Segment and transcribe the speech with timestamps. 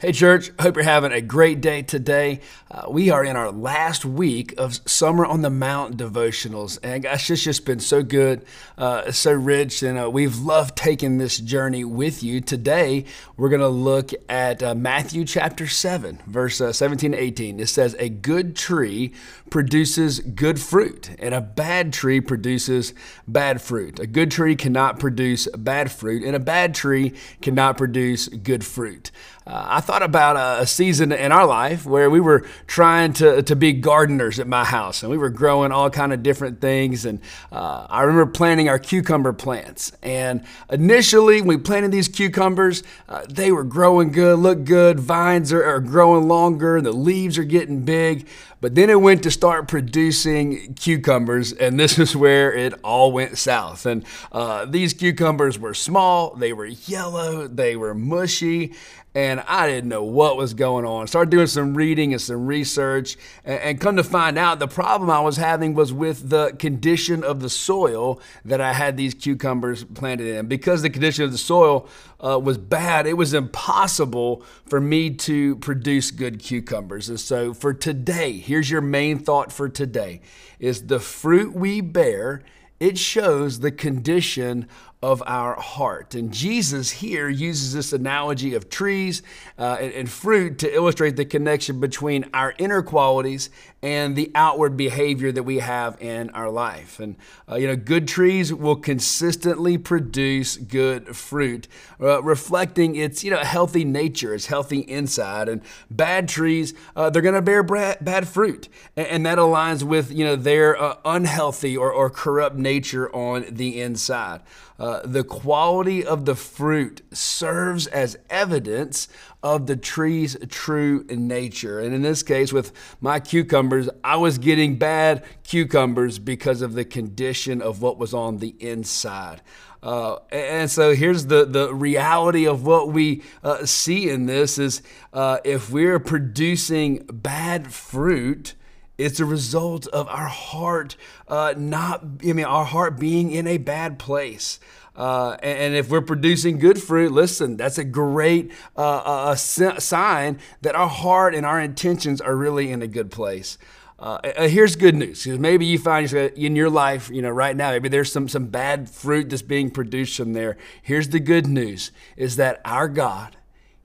[0.00, 2.40] Hey, church, hope you're having a great day today.
[2.68, 6.80] Uh, we are in our last week of Summer on the Mount devotionals.
[6.82, 8.44] And gosh, it's just been so good,
[8.76, 12.40] uh, so rich, and uh, we've loved taking this journey with you.
[12.40, 13.04] Today,
[13.36, 17.60] we're going to look at uh, Matthew chapter 7, verse uh, 17 to 18.
[17.60, 19.12] It says, A good tree
[19.48, 22.94] produces good fruit, and a bad tree produces
[23.28, 24.00] bad fruit.
[24.00, 29.12] A good tree cannot produce bad fruit, and a bad tree cannot produce good fruit.
[29.46, 33.54] Uh, I thought about a, season in our life where we were trying to, to
[33.54, 37.04] be gardeners at my house, and we were growing all kind of different things.
[37.04, 37.20] And
[37.52, 39.92] uh, I remember planting our cucumber plants.
[40.02, 44.98] And initially, when we planted these cucumbers, uh, they were growing good, look good.
[44.98, 48.26] Vines are, are growing longer, the leaves are getting big.
[48.64, 53.36] But then it went to start producing cucumbers, and this is where it all went
[53.36, 53.84] south.
[53.84, 58.72] And uh, these cucumbers were small, they were yellow, they were mushy,
[59.14, 61.06] and I didn't know what was going on.
[61.06, 65.10] Started doing some reading and some research, and, and, come to find out the problem
[65.10, 69.84] I was having was with the condition of the soil that I had these cucumbers
[69.84, 70.46] planted in.
[70.46, 71.88] Because the condition of the soil
[72.20, 77.08] uh, was bad, it was impossible for me to produce good cucumbers.
[77.08, 80.20] And so for today, here's your main thought for today:
[80.58, 82.42] is the fruit we bear
[82.80, 84.68] it shows the condition
[85.04, 86.14] of our heart.
[86.14, 89.22] And Jesus here uses this analogy of trees
[89.58, 93.50] uh, and, and, fruit to illustrate the connection between our inner qualities
[93.82, 96.98] and the outward behavior that we have in our life.
[96.98, 101.68] And, uh, you know, good trees will consistently produce good fruit,
[102.00, 105.50] uh, reflecting its, you know, healthy nature, its healthy inside.
[105.50, 108.70] And bad trees, uh, they're going to bear bad fruit.
[108.96, 113.44] And, and, that aligns with, you know, their uh, unhealthy or, or corrupt nature on
[113.50, 114.40] the inside.
[114.76, 119.08] Uh, the quality of the fruit serves as evidence
[119.42, 121.80] of the tree's true nature.
[121.80, 126.84] And in this case, with my cucumbers, I was getting bad cucumbers because of the
[126.84, 129.42] condition of what was on the inside.
[129.82, 134.80] Uh, and so here's the, the reality of what we uh, see in this is
[135.12, 138.54] uh, if we're producing bad fruit,
[138.98, 140.96] it's a result of our heart
[141.28, 144.60] uh, not, I mean, our heart being in a bad place.
[144.96, 150.38] Uh, and, and, if we're producing good fruit, listen, that's a great uh, a sign
[150.62, 153.58] that our heart and our intentions are really in a good place.
[153.98, 157.88] Uh, here's good news maybe you find in your life, you know, right now, maybe
[157.88, 160.56] there's some some bad fruit that's being produced from there.
[160.82, 163.36] Here's the good news: is that our God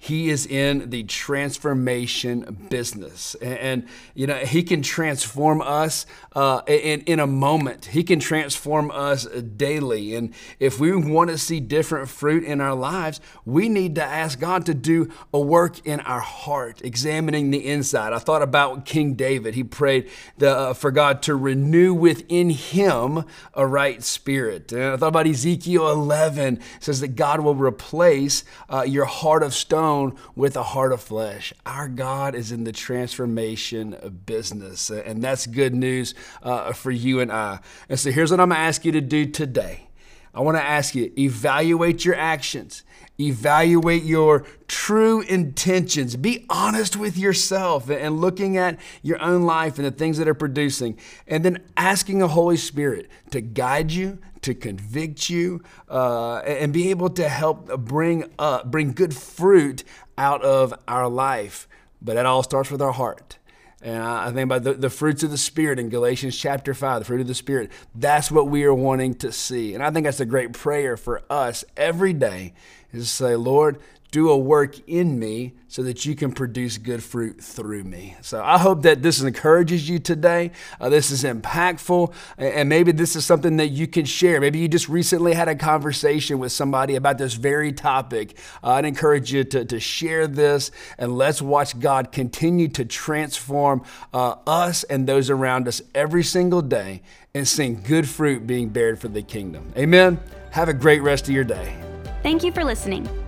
[0.01, 3.35] he is in the transformation business.
[3.41, 7.87] And, and, you know, He can transform us uh, in, in a moment.
[7.87, 10.15] He can transform us daily.
[10.15, 14.39] And if we want to see different fruit in our lives, we need to ask
[14.39, 18.13] God to do a work in our heart, examining the inside.
[18.13, 19.53] I thought about King David.
[19.53, 24.71] He prayed the, uh, for God to renew within him a right spirit.
[24.71, 26.55] And I thought about Ezekiel 11.
[26.55, 29.88] It says that God will replace uh, your heart of stone
[30.35, 31.53] with a heart of flesh.
[31.65, 36.13] Our God is in the transformation of business, and that's good news
[36.43, 37.59] uh, for you and I.
[37.89, 39.88] And so here's what I'm going to ask you to do today.
[40.33, 42.83] I want to ask you evaluate your actions,
[43.19, 49.85] evaluate your true intentions, be honest with yourself and looking at your own life and
[49.85, 50.97] the things that are producing,
[51.27, 56.91] and then asking the Holy Spirit to guide you, to convict you, uh, and be
[56.91, 59.83] able to help bring up, bring good fruit
[60.17, 61.67] out of our life.
[62.01, 63.38] But it all starts with our heart.
[63.81, 67.05] And I think about the, the fruits of the Spirit in Galatians chapter 5, the
[67.05, 67.71] fruit of the Spirit.
[67.95, 69.73] That's what we are wanting to see.
[69.73, 72.53] And I think that's a great prayer for us every day
[72.91, 73.79] is to say, Lord,
[74.11, 78.15] do a work in me so that you can produce good fruit through me.
[78.21, 80.49] So I hope that this encourages you today.
[80.81, 84.41] Uh, this is impactful, and maybe this is something that you can share.
[84.41, 88.35] Maybe you just recently had a conversation with somebody about this very topic.
[88.63, 93.83] Uh, I'd encourage you to, to share this, and let's watch God continue to transform
[94.11, 97.03] uh, us and those around us every single day
[97.35, 99.71] and seeing good fruit being bared for the kingdom.
[99.77, 100.19] Amen.
[100.49, 101.75] Have a great rest of your day.
[102.23, 103.07] Thank you for listening.